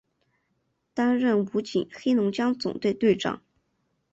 [0.95, 3.43] 担任武警黑龙江总队队长。